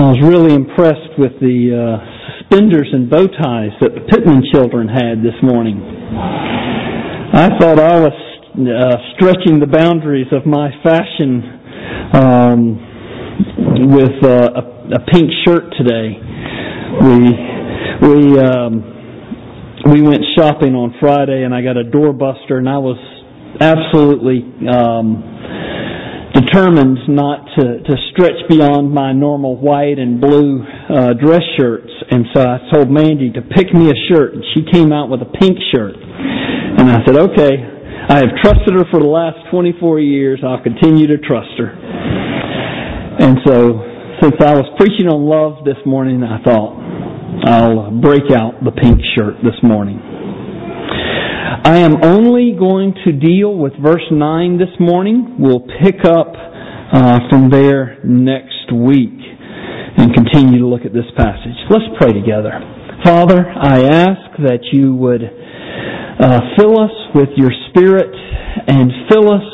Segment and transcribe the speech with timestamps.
[0.00, 2.00] I was really impressed with the uh,
[2.40, 5.76] suspenders and bow ties that the Pittman children had this morning.
[5.76, 8.16] I thought I was
[8.64, 11.44] uh, stretching the boundaries of my fashion
[12.16, 12.80] um,
[13.92, 14.64] with uh, a,
[14.96, 16.16] a pink shirt today.
[17.04, 17.20] We
[18.00, 18.72] we um,
[19.84, 22.96] we went shopping on Friday, and I got a doorbuster, and I was
[23.60, 25.20] absolutely um,
[26.44, 31.90] determined not to, to stretch beyond my normal white and blue uh, dress shirts.
[32.10, 35.22] And so I told Mandy to pick me a shirt, and she came out with
[35.22, 35.96] a pink shirt.
[35.96, 37.54] And I said, okay,
[38.08, 40.40] I have trusted her for the last 24 years.
[40.42, 41.70] I'll continue to trust her.
[43.20, 43.84] And so,
[44.22, 46.76] since I was preaching on love this morning, I thought
[47.44, 50.00] I'll break out the pink shirt this morning.
[51.70, 55.36] I am only going to deal with verse 9 this morning.
[55.38, 59.14] We'll pick up uh, from there next week
[59.94, 61.54] and continue to look at this passage.
[61.70, 62.50] Let's pray together.
[63.04, 68.10] Father, I ask that you would uh, fill us with your Spirit
[68.66, 69.46] and fill us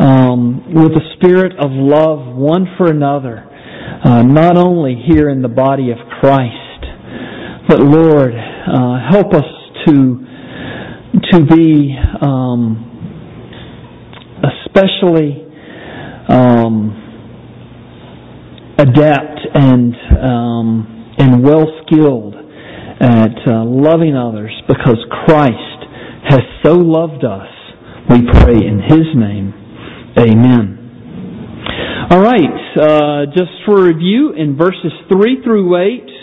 [0.00, 3.48] um, with a spirit of love one for another,
[4.04, 6.84] uh, not only here in the body of Christ,
[7.66, 9.48] but Lord, uh, help us
[9.86, 10.23] to
[11.32, 12.90] to be um,
[14.42, 15.46] especially
[16.28, 17.04] um,
[18.78, 22.34] adept and um, and well skilled
[23.00, 25.54] at uh, loving others because Christ
[26.28, 27.48] has so loved us.
[28.10, 29.54] We pray in His name.
[30.18, 30.80] Amen.
[32.10, 36.14] All right, uh, just for review, in verses 3 through 8,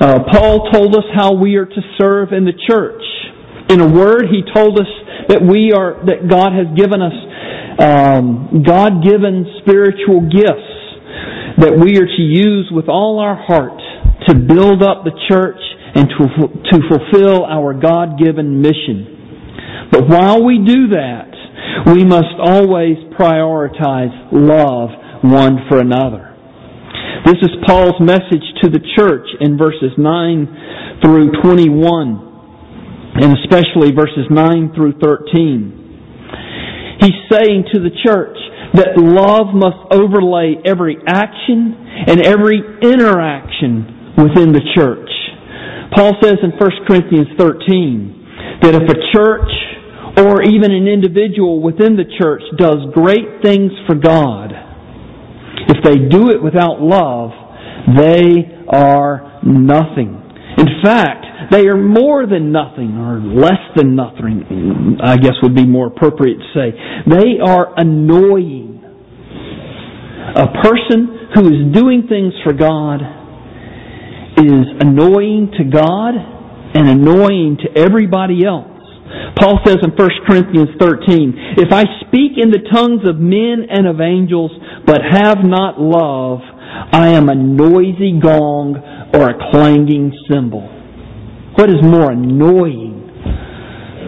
[0.00, 3.02] uh, Paul told us how we are to serve in the church.
[3.70, 4.90] In a word, he told us
[5.28, 7.14] that we are, that God has given us
[7.80, 10.74] um, God given spiritual gifts
[11.64, 13.80] that we are to use with all our heart
[14.28, 15.60] to build up the church
[15.94, 16.24] and to,
[16.70, 19.88] to fulfill our God given mission.
[19.90, 21.32] But while we do that,
[21.94, 24.90] we must always prioritize love
[25.24, 26.36] one for another.
[27.24, 32.29] This is Paul's message to the church in verses 9 through 21
[33.14, 37.00] and especially verses 9 through 13.
[37.00, 38.36] He's saying to the church
[38.74, 41.74] that love must overlay every action
[42.06, 45.10] and every interaction within the church.
[45.96, 49.50] Paul says in 1 Corinthians 13 that if a church
[50.22, 54.52] or even an individual within the church does great things for God,
[55.68, 57.30] if they do it without love,
[57.96, 60.20] they are nothing.
[60.58, 65.66] In fact, they are more than nothing, or less than nothing, I guess would be
[65.66, 66.72] more appropriate to say.
[67.10, 68.78] They are annoying.
[70.36, 73.00] A person who is doing things for God
[74.38, 78.68] is annoying to God and annoying to everybody else.
[79.36, 83.88] Paul says in 1 Corinthians 13, If I speak in the tongues of men and
[83.88, 84.52] of angels,
[84.86, 86.38] but have not love,
[86.92, 88.76] I am a noisy gong
[89.12, 90.79] or a clanging cymbal.
[91.60, 93.04] What is more annoying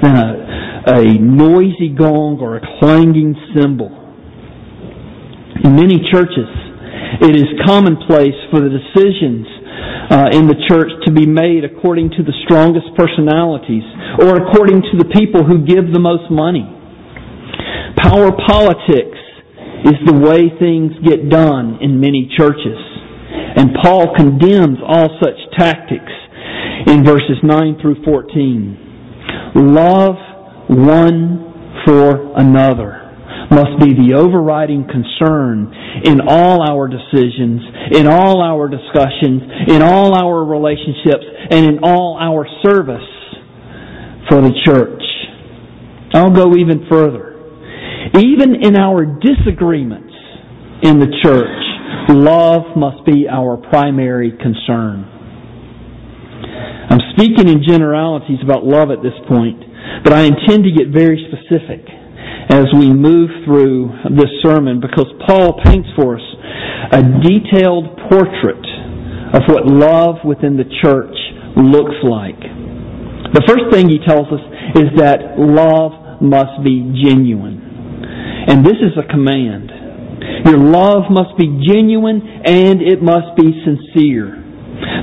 [0.00, 0.30] than a,
[0.88, 3.92] a noisy gong or a clanging cymbal?
[5.60, 6.48] In many churches,
[7.20, 9.44] it is commonplace for the decisions
[10.08, 13.84] uh, in the church to be made according to the strongest personalities
[14.24, 16.64] or according to the people who give the most money.
[18.00, 19.20] Power politics
[19.92, 22.80] is the way things get done in many churches.
[23.28, 26.16] And Paul condemns all such tactics
[26.86, 29.52] in verses 9 through 14.
[29.54, 30.16] Love
[30.68, 32.98] one for another
[33.50, 35.68] must be the overriding concern
[36.04, 37.60] in all our decisions,
[37.92, 43.08] in all our discussions, in all our relationships, and in all our service
[44.30, 45.02] for the church.
[46.14, 47.36] I'll go even further.
[48.16, 50.14] Even in our disagreements
[50.82, 51.62] in the church,
[52.08, 55.08] love must be our primary concern.
[57.16, 59.60] Speaking in generalities about love at this point,
[60.04, 61.84] but I intend to get very specific
[62.48, 66.26] as we move through this sermon because Paul paints for us
[66.92, 68.64] a detailed portrait
[69.34, 71.16] of what love within the church
[71.56, 72.40] looks like.
[73.32, 74.44] The first thing he tells us
[74.76, 77.60] is that love must be genuine.
[78.48, 79.70] And this is a command.
[80.44, 84.41] Your love must be genuine and it must be sincere.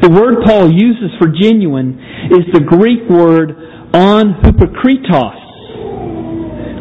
[0.01, 1.99] The word Paul uses for genuine
[2.31, 3.55] is the Greek word
[3.91, 5.39] unhypokritos,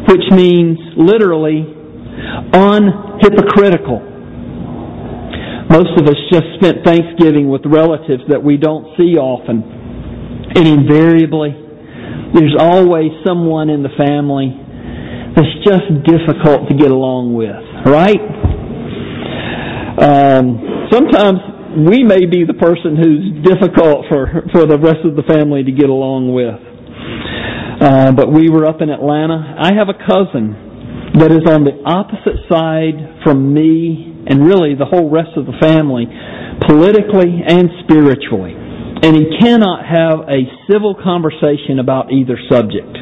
[0.07, 1.63] which means literally
[2.51, 4.03] unhypocritical.
[5.69, 9.63] Most of us just spent Thanksgiving with relatives that we don't see often.
[10.55, 11.51] And invariably,
[12.33, 14.49] there's always someone in the family
[15.35, 18.19] that's just difficult to get along with, right?
[19.99, 21.39] Um, sometimes
[21.77, 25.71] we may be the person who's difficult for, for the rest of the family to
[25.71, 26.57] get along with.
[27.79, 29.55] Uh, but we were up in Atlanta.
[29.57, 34.85] I have a cousin that is on the opposite side from me and really the
[34.85, 36.05] whole rest of the family,
[36.67, 38.53] politically and spiritually.
[39.01, 42.97] And he cannot have a civil conversation about either subject.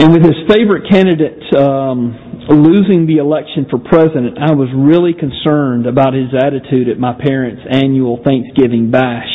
[0.00, 5.86] And with his favorite candidate um, losing the election for president, I was really concerned
[5.86, 9.28] about his attitude at my parents' annual Thanksgiving bash.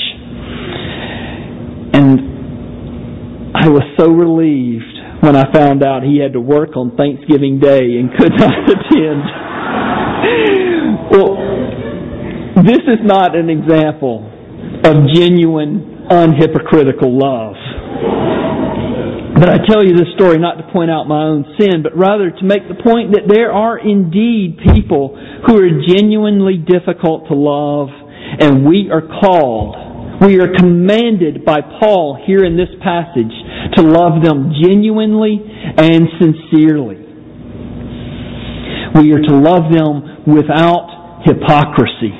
[1.93, 7.59] And I was so relieved when I found out he had to work on Thanksgiving
[7.59, 9.23] Day and could not attend.
[11.13, 11.37] well,
[12.65, 14.25] this is not an example
[14.83, 17.55] of genuine, unhypocritical love.
[19.33, 22.29] But I tell you this story not to point out my own sin, but rather
[22.29, 27.89] to make the point that there are indeed people who are genuinely difficult to love,
[27.89, 33.33] and we are called, we are commanded by Paul here in this passage
[33.75, 37.01] to love them genuinely and sincerely.
[39.01, 42.13] We are to love them without hypocrisy.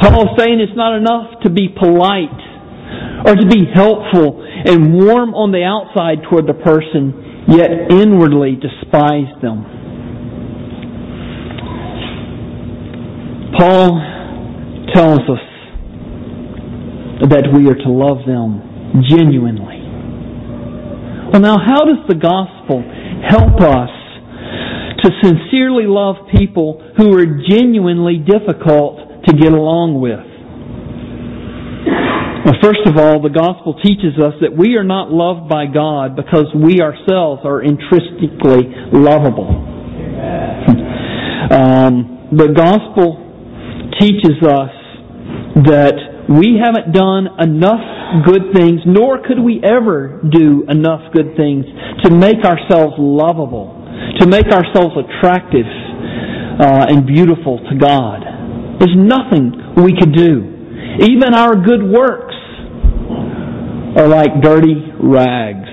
[0.00, 2.40] Paul is saying it's not enough to be polite
[3.28, 9.30] or to be helpful and warm on the outside toward the person, yet inwardly despise
[9.42, 9.64] them.
[13.58, 13.98] Paul
[14.94, 15.44] tells us
[17.28, 19.82] that we are to love them genuinely.
[21.32, 22.80] Well, now, how does the gospel
[23.26, 23.90] help us
[25.02, 30.37] to sincerely love people who are genuinely difficult to get along with?
[32.48, 36.16] Well, first of all, the gospel teaches us that we are not loved by God
[36.16, 39.52] because we ourselves are intrinsically lovable.
[41.52, 43.20] um, the gospel
[44.00, 44.72] teaches us
[45.68, 45.92] that
[46.32, 47.84] we haven't done enough
[48.24, 51.68] good things, nor could we ever do enough good things
[52.08, 53.76] to make ourselves lovable,
[54.20, 58.24] to make ourselves attractive uh, and beautiful to God.
[58.80, 59.52] There's nothing
[59.84, 60.56] we could do.
[61.04, 62.37] Even our good works
[63.98, 65.68] are like dirty rags.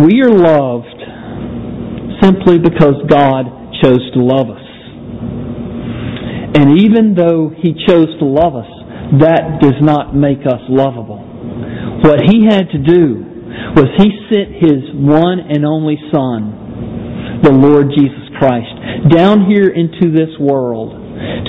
[0.00, 0.96] We are loved
[2.22, 3.44] simply because God
[3.84, 4.64] chose to love us.
[6.56, 8.70] And even though He chose to love us,
[9.20, 11.20] that does not make us lovable.
[12.00, 13.20] What He had to do
[13.76, 18.72] was He sent His one and only Son, the Lord Jesus Christ,
[19.14, 20.96] down here into this world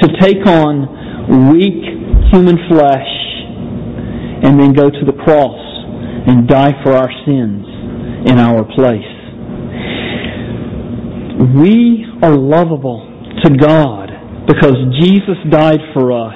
[0.03, 1.79] to take on weak
[2.33, 3.22] human flesh
[4.43, 5.59] and then go to the cross
[6.27, 7.65] and die for our sins
[8.27, 9.13] in our place.
[11.59, 13.07] We are lovable
[13.43, 14.11] to God
[14.47, 16.35] because Jesus died for us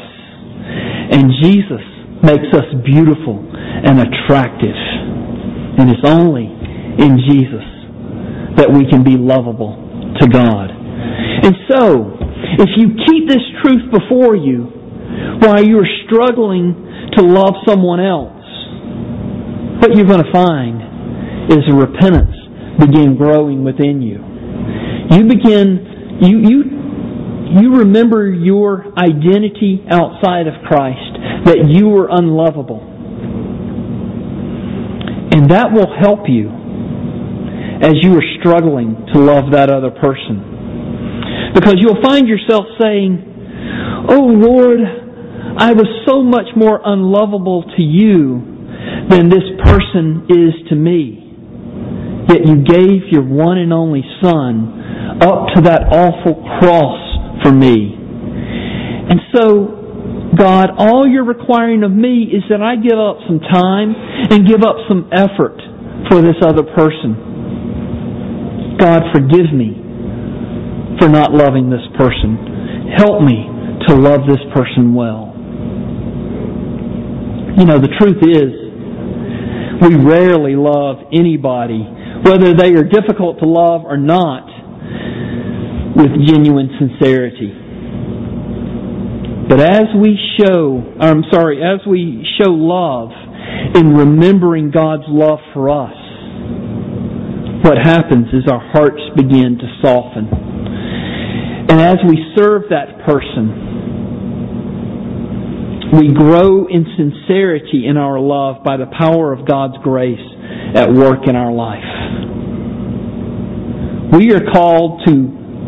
[1.11, 1.83] and Jesus
[2.23, 4.75] makes us beautiful and attractive.
[5.79, 6.47] And it's only
[6.99, 7.67] in Jesus
[8.57, 9.77] that we can be lovable
[10.19, 10.71] to God.
[10.71, 12.17] And so,
[12.57, 14.76] if you keep this truth before you
[15.41, 18.43] while you're struggling to love someone else,
[19.81, 22.35] what you're going to find is a repentance
[22.79, 24.21] begin growing within you.
[25.15, 26.57] You begin, you, you,
[27.61, 32.81] you remember your identity outside of Christ, that you were unlovable.
[35.31, 36.49] And that will help you
[37.81, 41.53] as you are struggling to love that other person.
[41.53, 43.23] Because you'll find yourself saying,
[44.09, 45.06] Oh Lord,
[45.57, 48.45] I was so much more unlovable to you
[49.09, 51.23] than this person is to me.
[52.29, 57.01] Yet you gave your one and only Son up to that awful cross
[57.41, 57.95] for me.
[59.09, 63.95] And so, God, all you're requiring of me is that I give up some time
[64.29, 65.57] and give up some effort
[66.11, 67.15] for this other person.
[68.77, 69.73] God, forgive me
[70.99, 72.37] for not loving this person.
[72.97, 73.49] Help me
[73.87, 75.26] to love this person well.
[77.57, 78.53] You know, the truth is,
[79.81, 81.81] we rarely love anybody,
[82.21, 84.45] whether they are difficult to love or not,
[85.97, 87.49] with genuine sincerity.
[89.49, 93.09] But as we show, I'm sorry, as we show love
[93.73, 95.97] in remembering God's love for us,
[97.65, 100.29] what happens is our hearts begin to soften.
[101.69, 103.66] And as we serve that person,
[105.93, 110.19] we grow in sincerity in our love by the power of God's grace
[110.75, 111.83] at work in our life.
[114.11, 115.13] We are called to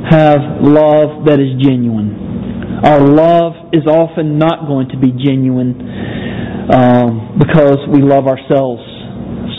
[0.10, 2.82] have love that is genuine.
[2.84, 5.76] Our love is often not going to be genuine
[6.72, 8.84] um, because we love ourselves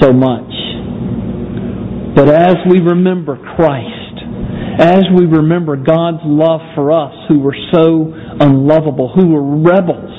[0.00, 0.50] so much.
[2.16, 4.00] But as we remember Christ,
[4.80, 10.09] as we remember God's love for us who were so unlovable, who were rebels,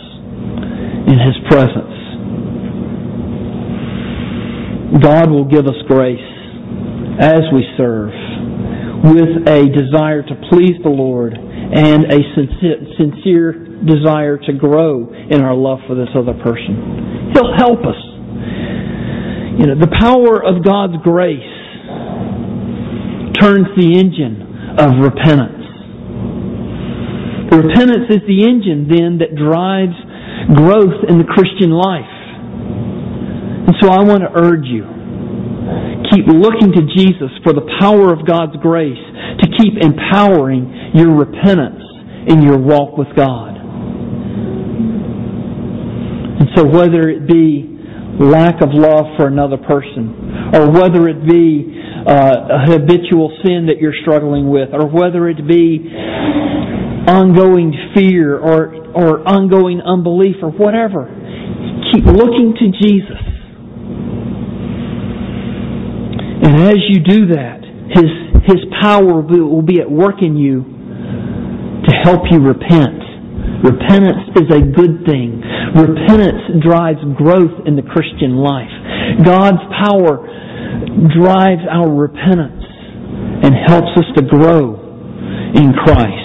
[1.12, 2.00] in His presence.
[5.04, 6.20] God will give us grace
[7.20, 8.12] as we serve
[9.04, 13.52] with a desire to please the Lord and a sincere
[13.84, 17.32] desire to grow in our love for this other person.
[17.34, 18.00] He'll help us.
[19.60, 21.40] You know, the power of God's grace
[23.40, 25.60] turns the engine of repentance.
[27.52, 29.98] Repentance is the engine then that drives
[30.56, 32.16] growth in the Christian life.
[33.68, 35.02] And so I want to urge you
[36.12, 39.00] keep looking to Jesus for the power of God's grace
[39.40, 41.82] to keep empowering your repentance
[42.28, 43.56] in your walk with God.
[46.42, 47.72] And so whether it be
[48.20, 53.80] lack of love for another person, or whether it be uh, a habitual sin that
[53.80, 55.80] you're struggling with, or whether it be
[57.08, 61.08] ongoing fear or or ongoing unbelief or whatever.
[61.92, 63.32] Keep looking to Jesus.
[66.44, 67.62] And as you do that,
[67.94, 68.10] His,
[68.48, 70.64] His power will be at work in you
[71.86, 73.00] to help you repent.
[73.64, 75.42] Repentance is a good thing.
[75.76, 78.74] Repentance drives growth in the Christian life.
[79.24, 80.26] God's power
[81.14, 82.66] drives our repentance
[83.46, 84.82] and helps us to grow
[85.54, 86.21] in Christ.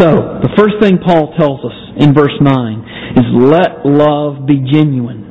[0.00, 5.28] So, the first thing Paul tells us in verse 9 is let love be genuine.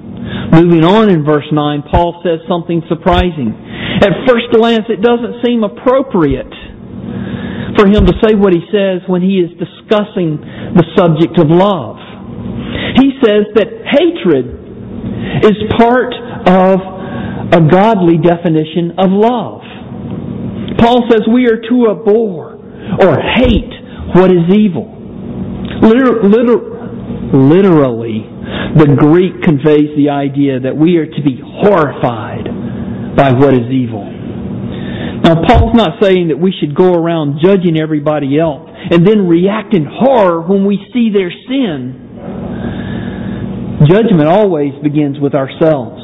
[0.53, 3.49] Moving on in verse 9, Paul says something surprising.
[3.97, 6.53] At first glance, it doesn't seem appropriate
[7.81, 10.37] for him to say what he says when he is discussing
[10.77, 11.97] the subject of love.
[13.01, 16.13] He says that hatred is part
[16.45, 16.77] of
[17.57, 19.65] a godly definition of love.
[20.77, 22.53] Paul says we are to abhor
[23.01, 23.78] or hate
[24.15, 24.87] what is evil.
[25.81, 26.79] Liter- liter-
[27.33, 28.25] literally,
[28.75, 32.45] the Greek conveys the idea that we are to be horrified
[33.15, 34.05] by what is evil.
[35.23, 39.75] Now, Paul's not saying that we should go around judging everybody else and then react
[39.75, 42.07] in horror when we see their sin.
[43.87, 45.98] Judgment always begins with ourselves.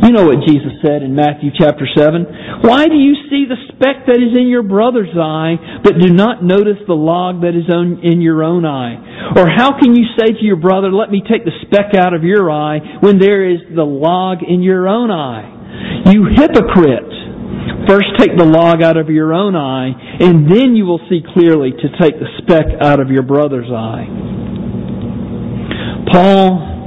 [0.00, 2.64] You know what Jesus said in Matthew chapter 7.
[2.64, 6.42] Why do you see the speck that is in your brother's eye, but do not
[6.42, 9.36] notice the log that is in your own eye?
[9.36, 12.24] Or how can you say to your brother, let me take the speck out of
[12.24, 16.08] your eye, when there is the log in your own eye?
[16.10, 17.12] You hypocrite!
[17.86, 21.72] First take the log out of your own eye, and then you will see clearly
[21.72, 24.08] to take the speck out of your brother's eye.
[26.10, 26.79] Paul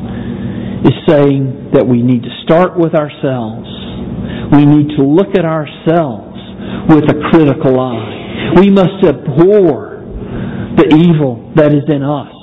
[0.83, 3.67] is saying that we need to start with ourselves.
[4.51, 6.37] We need to look at ourselves
[6.89, 8.59] with a critical eye.
[8.59, 10.03] We must abhor
[10.75, 12.33] the evil that is in us.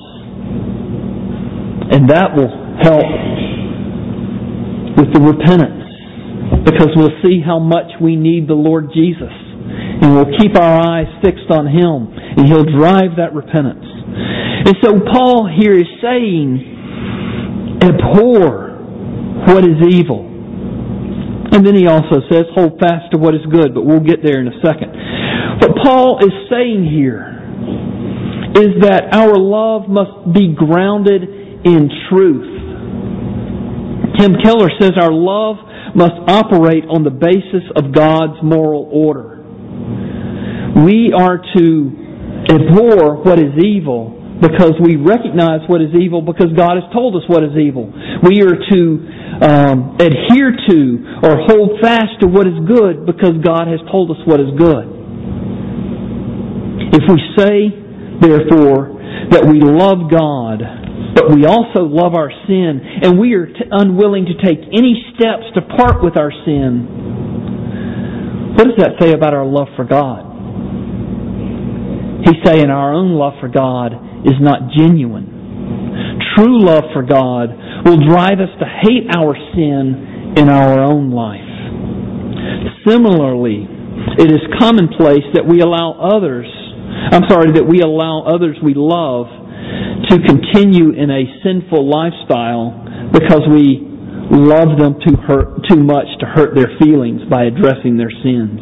[1.93, 3.11] And that will help
[4.97, 5.85] with the repentance
[6.65, 9.33] because we'll see how much we need the Lord Jesus.
[10.01, 13.85] And we'll keep our eyes fixed on Him and He'll drive that repentance.
[13.85, 16.80] And so Paul here is saying
[17.83, 18.77] abhor
[19.47, 20.27] what is evil.
[21.53, 24.41] And then he also says, hold fast to what is good, but we'll get there
[24.41, 24.95] in a second.
[25.59, 27.41] What Paul is saying here
[28.55, 31.23] is that our love must be grounded
[31.65, 32.61] in truth.
[34.19, 35.57] Tim Keller says our love
[35.97, 39.43] must operate on the basis of God's moral order.
[40.85, 41.91] We are to
[42.49, 47.23] abhor what is evil because we recognize what is evil because God has told us
[47.29, 47.93] what is evil.
[48.25, 48.81] We are to
[49.45, 50.79] um, adhere to
[51.23, 54.89] or hold fast to what is good because God has told us what is good.
[56.93, 57.69] If we say,
[58.21, 58.97] therefore,
[59.31, 60.65] that we love God,
[61.15, 65.45] but we also love our sin, and we are t- unwilling to take any steps
[65.55, 66.89] to part with our sin,
[68.57, 70.30] what does that say about our love for God?
[72.25, 73.93] He's saying our own love for God
[74.27, 76.21] is not genuine.
[76.37, 77.50] True love for God
[77.85, 81.49] will drive us to hate our sin in our own life.
[82.87, 83.67] Similarly,
[84.19, 86.49] It is commonplace that we allow others,
[87.12, 89.29] I'm sorry, that we allow others we love
[90.09, 92.75] to continue in a sinful lifestyle
[93.12, 93.85] because we
[94.33, 98.61] love them too hurt too much to hurt their feelings by addressing their sins.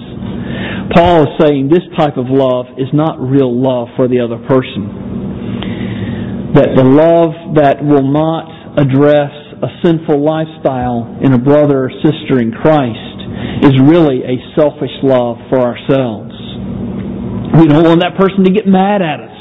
[0.94, 4.88] Paul is saying this type of love is not real love for the other person.
[6.56, 8.48] That the love that will not
[8.80, 13.20] address a sinful lifestyle in a brother or sister in Christ
[13.68, 16.32] is really a selfish love for ourselves.
[17.60, 19.38] We don't want that person to get mad at us.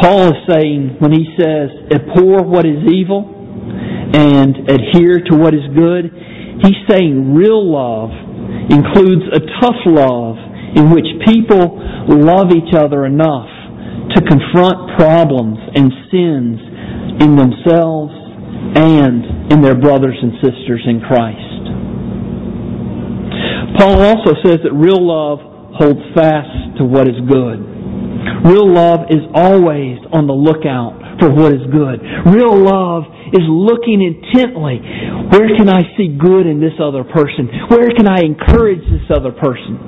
[0.00, 3.26] Paul is saying when he says, abhor what is evil
[4.16, 6.08] and adhere to what is good,
[6.64, 8.25] he's saying real love
[8.70, 10.36] includes a tough love
[10.74, 13.48] in which people love each other enough
[14.14, 16.58] to confront problems and sins
[17.22, 18.12] in themselves
[18.76, 21.64] and in their brothers and sisters in Christ.
[23.78, 25.38] Paul also says that real love
[25.76, 27.60] holds fast to what is good.
[28.44, 32.02] Real love is always on the lookout for what is good.
[32.28, 34.80] Real love is looking intently.
[35.32, 37.48] Where can I see good in this other person?
[37.68, 39.78] Where can I encourage this other person?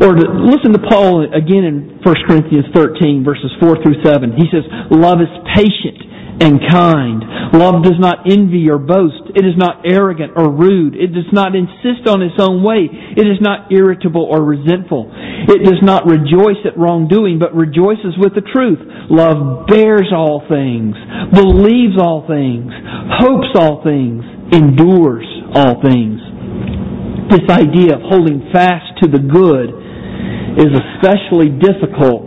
[0.00, 4.32] Or to listen to Paul again in 1 Corinthians 13 verses 4 through 7.
[4.38, 6.09] He says, love is patient
[6.40, 7.52] and kind.
[7.52, 9.36] Love does not envy or boast.
[9.36, 10.96] It is not arrogant or rude.
[10.96, 12.88] It does not insist on its own way.
[12.88, 15.12] It is not irritable or resentful.
[15.12, 18.80] It does not rejoice at wrongdoing, but rejoices with the truth.
[19.12, 20.96] Love bears all things,
[21.36, 22.72] believes all things,
[23.20, 24.24] hopes all things,
[24.56, 26.18] endures all things.
[27.28, 29.70] This idea of holding fast to the good
[30.58, 32.26] is especially difficult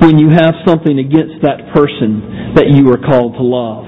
[0.00, 3.86] when you have something against that person that you are called to love.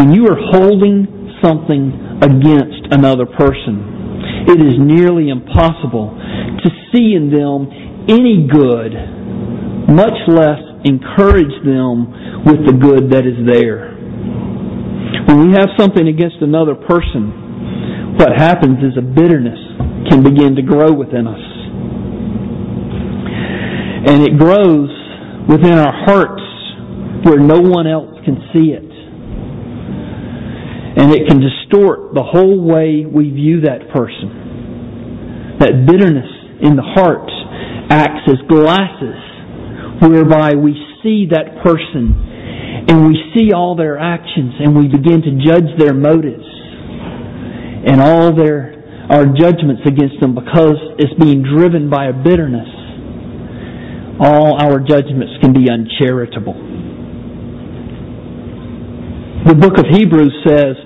[0.00, 1.92] When you are holding something
[2.24, 7.68] against another person, it is nearly impossible to see in them
[8.08, 8.96] any good,
[9.92, 13.92] much less encourage them with the good that is there.
[15.28, 19.60] When we have something against another person, what happens is a bitterness
[20.08, 21.57] can begin to grow within us.
[24.06, 24.90] And it grows
[25.48, 26.42] within our hearts
[27.24, 28.86] where no one else can see it.
[30.98, 35.58] And it can distort the whole way we view that person.
[35.58, 36.30] That bitterness
[36.62, 37.30] in the heart
[37.90, 39.18] acts as glasses
[40.00, 42.14] whereby we see that person
[42.88, 46.46] and we see all their actions and we begin to judge their motives
[47.86, 48.76] and all their
[49.10, 52.68] our judgments against them because it's being driven by a bitterness
[54.20, 56.54] all our judgments can be uncharitable
[59.48, 60.76] the book of Hebrews says,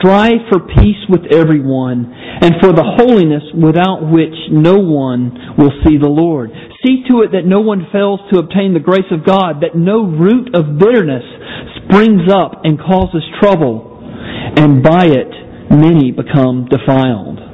[0.00, 5.98] Strive for peace with everyone and for the holiness without which no one will see
[5.98, 6.48] the Lord.
[6.86, 10.06] See to it that no one fails to obtain the grace of God, that no
[10.06, 11.26] root of bitterness
[11.84, 14.00] springs up and causes trouble,
[14.56, 15.28] and by it
[15.68, 17.47] many become defiled.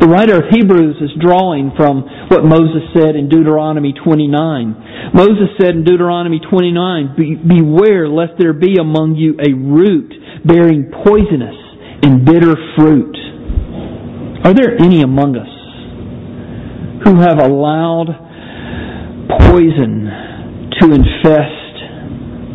[0.00, 5.12] The writer of Hebrews is drawing from what Moses said in Deuteronomy 29.
[5.12, 7.16] Moses said in Deuteronomy 29,
[7.46, 10.12] Beware lest there be among you a root
[10.44, 11.56] bearing poisonous
[12.02, 13.16] and bitter fruit.
[14.44, 15.52] Are there any among us
[17.04, 18.08] who have allowed
[19.52, 20.08] poison
[20.80, 21.76] to infest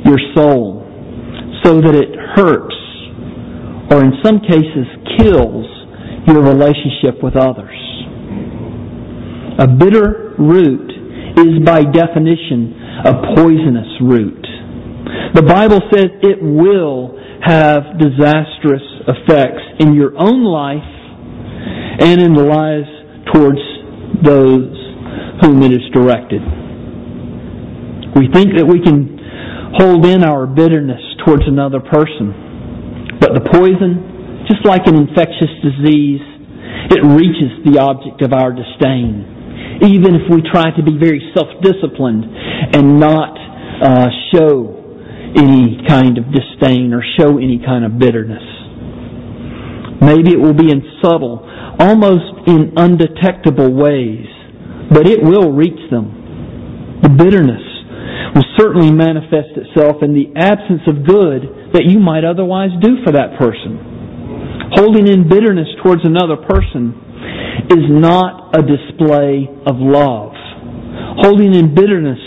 [0.05, 0.81] your soul
[1.63, 2.75] so that it hurts
[3.91, 5.74] or in some cases kills
[6.27, 7.75] your relationship with others.
[9.59, 10.91] A bitter root
[11.37, 14.45] is by definition a poisonous root.
[15.35, 20.91] The Bible says it will have disastrous effects in your own life
[22.01, 22.89] and in the lives
[23.31, 23.61] towards
[24.23, 24.73] those
[25.41, 26.41] whom it is directed.
[28.15, 29.19] We think that we can
[29.75, 34.14] hold in our bitterness towards another person, but the poison
[34.47, 36.21] just like an infectious disease,
[36.91, 39.33] it reaches the object of our disdain.
[39.81, 42.23] Even if we try to be very self-disciplined
[42.75, 43.33] and not
[43.81, 44.75] uh, show
[45.35, 48.43] any kind of disdain or show any kind of bitterness.
[50.01, 51.43] Maybe it will be in subtle,
[51.79, 54.27] almost in undetectable ways,
[54.91, 56.99] but it will reach them.
[57.01, 57.63] The bitterness
[58.35, 63.11] will certainly manifest itself in the absence of good that you might otherwise do for
[63.11, 63.94] that person.
[64.73, 66.89] Holding in bitterness towards another person
[67.69, 70.33] is not a display of love.
[71.21, 72.19] Holding in bitterness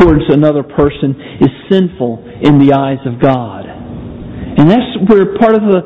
[0.00, 3.66] towards another person is sinful in the eyes of God.
[3.68, 5.80] And that's where part of the,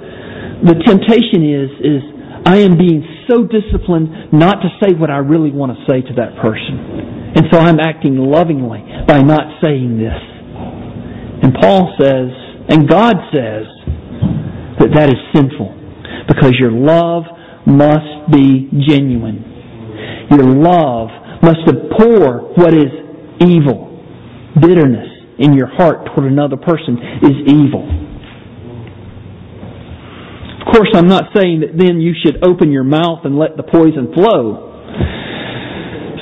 [0.62, 2.00] the temptation is, is
[2.46, 6.14] I am being so disciplined not to say what I really want to say to
[6.22, 7.34] that person.
[7.34, 10.18] And so I'm acting lovingly by not saying this.
[11.42, 12.30] And Paul says,
[12.70, 13.66] and God says,
[14.78, 15.85] that that is sinful
[16.26, 17.24] because your love
[17.66, 19.42] must be genuine.
[20.30, 21.08] Your love
[21.42, 22.90] must abhor what is
[23.40, 24.02] evil.
[24.60, 25.08] Bitterness
[25.38, 27.84] in your heart toward another person is evil.
[30.66, 33.62] Of course, I'm not saying that then you should open your mouth and let the
[33.62, 34.74] poison flow.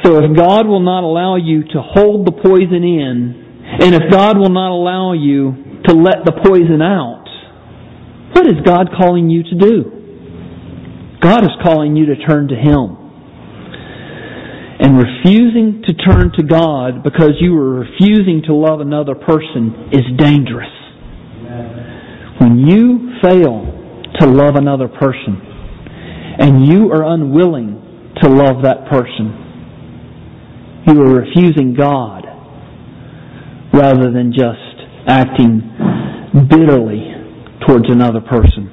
[0.04, 3.40] So if God will not allow you to hold the poison in,
[3.80, 7.23] and if God will not allow you to let the poison out,
[8.34, 9.94] what is God calling you to do?
[11.22, 12.98] God is calling you to turn to Him.
[14.80, 20.02] And refusing to turn to God because you are refusing to love another person is
[20.18, 20.68] dangerous.
[22.40, 23.64] When you fail
[24.18, 25.40] to love another person
[26.40, 29.40] and you are unwilling to love that person,
[30.88, 32.24] you are refusing God
[33.72, 34.74] rather than just
[35.06, 35.62] acting
[36.50, 37.13] bitterly
[37.66, 38.70] towards another person.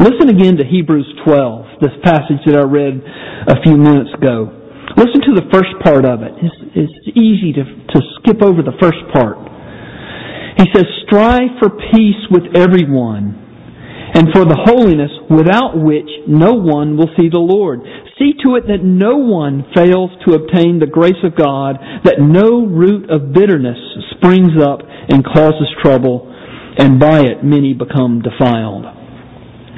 [0.00, 2.98] Listen again to Hebrews 12, this passage that I read
[3.46, 4.50] a few minutes ago.
[4.98, 6.34] Listen to the first part of it.
[6.42, 9.38] It's, it's easy to, to skip over the first part.
[10.58, 13.44] He says, Strive for peace with everyone
[14.14, 17.82] and for the holiness without which no one will see the Lord.
[18.18, 22.62] See to it that no one fails to obtain the grace of God, that no
[22.66, 23.78] root of bitterness
[24.14, 26.30] springs up and causes trouble,
[26.78, 28.84] and by it many become defiled.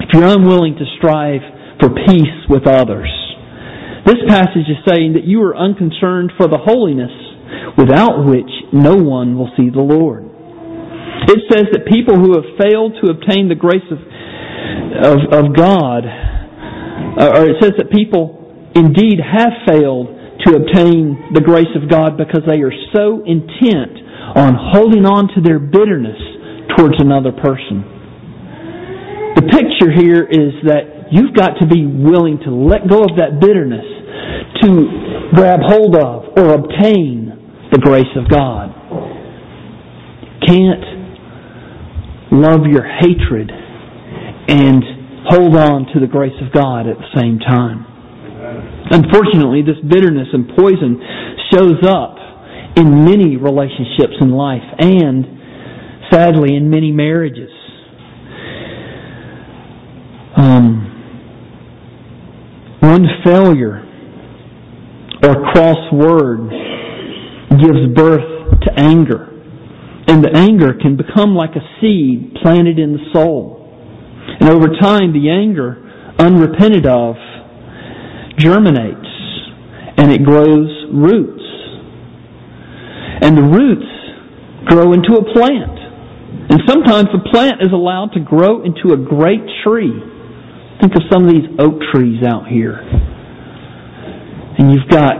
[0.01, 1.41] If you're unwilling to strive
[1.81, 3.11] for peace with others,
[4.07, 7.13] this passage is saying that you are unconcerned for the holiness
[7.77, 10.25] without which no one will see the Lord.
[11.27, 13.99] It says that people who have failed to obtain the grace of
[14.97, 20.09] of, of God, uh, or it says that people indeed have failed
[20.45, 23.99] to obtain the grace of God because they are so intent
[24.37, 26.19] on holding on to their bitterness
[26.77, 27.85] towards another person.
[29.37, 33.39] The picture here is that you've got to be willing to let go of that
[33.39, 33.85] bitterness
[34.63, 34.69] to
[35.35, 38.73] grab hold of or obtain the grace of God.
[40.47, 40.97] Can't
[42.33, 43.51] love your hatred
[44.49, 44.83] and
[45.29, 47.85] hold on to the grace of God at the same time.
[48.91, 51.03] Unfortunately, this bitterness and poison
[51.53, 52.17] shows up
[52.77, 55.27] in many relationships in life and,
[56.11, 57.51] sadly, in many marriages.
[60.37, 60.87] Um,
[62.81, 63.83] one failure
[65.23, 66.51] or cross word
[67.51, 69.33] gives birth to anger.
[70.09, 73.63] And the anger can become like a seed planted in the soul.
[74.41, 75.83] And over time, the anger,
[76.19, 77.17] unrepented of,
[78.39, 79.07] germinates
[79.97, 81.43] and it grows roots.
[83.23, 83.87] And the roots
[84.67, 85.76] grow into a plant.
[86.49, 89.93] And sometimes the plant is allowed to grow into a great tree.
[90.81, 92.79] Think of some of these oak trees out here.
[94.59, 95.19] And you've got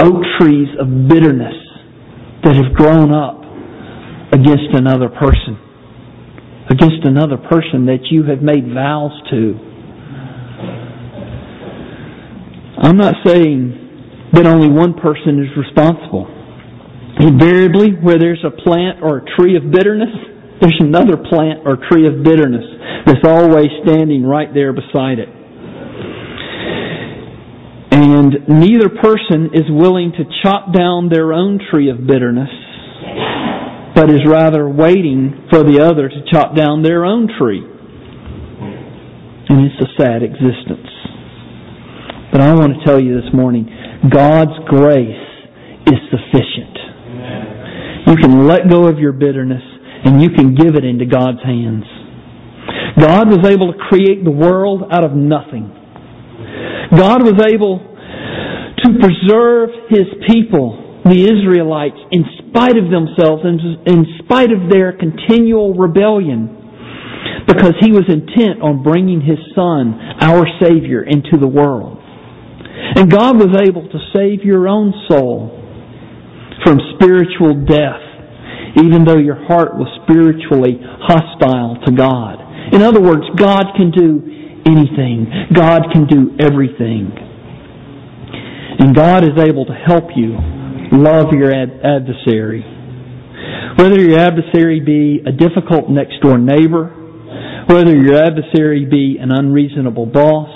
[0.00, 1.56] oak trees of bitterness
[2.44, 3.42] that have grown up
[4.32, 5.70] against another person
[6.70, 9.58] against another person that you have made vows to.
[12.78, 16.30] I'm not saying that only one person is responsible.
[17.20, 20.08] Invariably, where there's a plant or a tree of bitterness,
[20.60, 22.64] there's another plant or tree of bitterness
[23.06, 25.28] that's always standing right there beside it.
[27.92, 32.48] And neither person is willing to chop down their own tree of bitterness
[33.94, 37.60] but is rather waiting for the other to chop down their own tree.
[39.48, 40.88] And it's a sad existence.
[42.32, 43.68] But I want to tell you this morning,
[44.08, 45.20] God's grace
[45.84, 46.79] is sufficient.
[48.10, 49.62] You can let go of your bitterness
[50.04, 51.84] and you can give it into God's hands.
[52.98, 55.70] God was able to create the world out of nothing.
[56.90, 64.04] God was able to preserve His people the Israelites, in spite of themselves and in
[64.20, 66.44] spite of their continual rebellion,
[67.46, 71.96] because he was intent on bringing his son, our Savior, into the world.
[72.96, 75.59] And God was able to save your own soul
[76.64, 78.02] from spiritual death,
[78.76, 82.38] even though your heart was spiritually hostile to God.
[82.72, 85.26] In other words, God can do anything.
[85.52, 87.10] God can do everything.
[88.78, 90.36] And God is able to help you
[90.92, 92.62] love your ad- adversary.
[93.76, 96.92] Whether your adversary be a difficult next door neighbor,
[97.66, 100.50] whether your adversary be an unreasonable boss,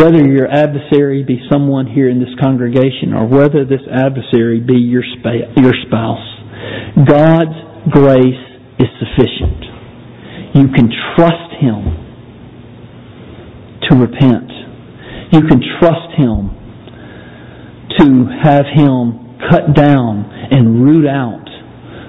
[0.00, 5.04] whether your adversary be someone here in this congregation or whether this adversary be your,
[5.12, 6.24] spouse,
[7.04, 7.52] God's
[7.92, 8.44] grace
[8.80, 9.60] is sufficient.
[10.56, 11.84] You can trust Him
[13.90, 14.50] to repent.
[15.32, 16.48] You can trust Him
[17.98, 21.44] to have Him cut down and root out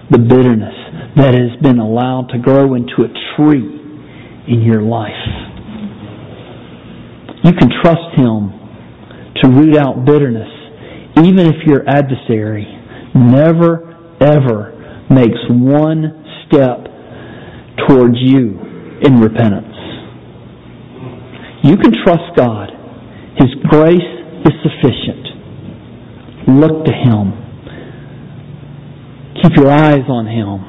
[0.09, 0.75] the bitterness
[1.17, 3.67] that has been allowed to grow into a tree
[4.47, 5.50] in your life.
[7.43, 8.51] You can trust Him
[9.41, 10.49] to root out bitterness
[11.17, 12.65] even if your adversary
[13.13, 16.87] never ever makes one step
[17.87, 18.59] towards you
[19.01, 19.75] in repentance.
[21.63, 22.69] You can trust God.
[23.37, 24.11] His grace
[24.45, 25.27] is sufficient.
[26.47, 27.33] Look to Him.
[29.41, 30.67] Keep your eyes on Him.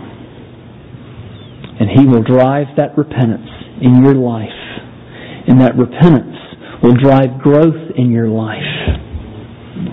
[1.80, 3.48] And He will drive that repentance
[3.80, 4.48] in your life.
[5.48, 6.36] And that repentance
[6.82, 8.58] will drive growth in your life.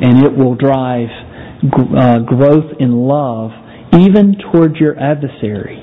[0.02, 1.10] And it will drive
[1.62, 3.52] uh, growth in love
[3.94, 5.78] even towards your adversary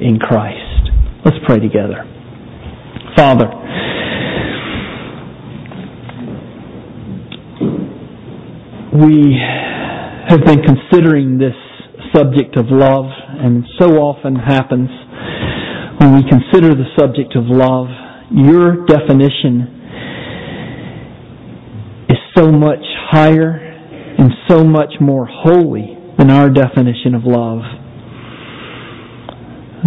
[0.00, 0.90] in Christ.
[1.24, 2.04] Let's pray together.
[3.16, 3.48] Father,
[8.92, 9.36] we
[10.28, 11.54] have been considering this
[12.14, 13.06] subject of love,
[13.38, 14.88] and so often happens
[15.98, 17.86] when we consider the subject of love,
[18.30, 19.73] your definition
[22.36, 23.50] so much higher
[24.18, 27.60] and so much more holy than our definition of love.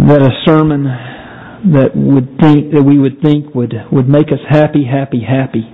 [0.08, 0.84] That a sermon
[1.72, 5.66] that would think that we would think would would make us happy, happy, happy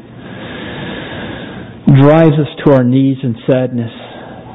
[1.86, 3.92] drives us to our knees in sadness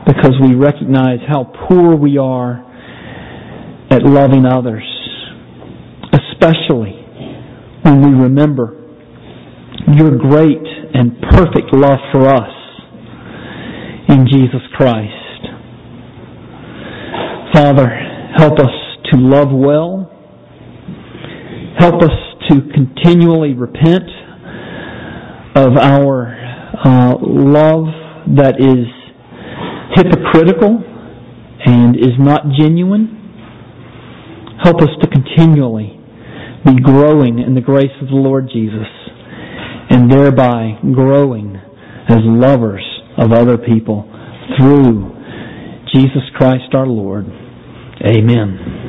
[0.07, 2.65] because we recognize how poor we are
[3.91, 4.83] at loving others,
[6.11, 6.97] especially
[7.83, 8.75] when we remember
[9.97, 12.59] your great and perfect love for us
[14.09, 15.13] in Jesus Christ.
[17.53, 17.87] Father,
[18.37, 18.73] help us
[19.11, 20.11] to love well.
[21.77, 22.11] Help us
[22.49, 24.09] to continually repent
[25.55, 26.35] of our
[26.83, 27.85] uh, love
[28.35, 28.85] that is
[29.95, 30.83] hypocritical
[31.65, 33.15] and is not genuine.
[34.63, 35.99] Help us to continually
[36.65, 38.87] be growing in the grace of the Lord Jesus
[39.89, 41.55] and thereby growing
[42.07, 42.85] as lovers
[43.17, 44.03] of other people
[44.57, 45.15] through
[45.93, 47.25] Jesus Christ our Lord.
[48.05, 48.88] Amen.